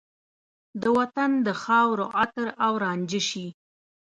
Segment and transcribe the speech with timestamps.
[0.81, 3.47] د وطن د خاورو عطر او رانجه شي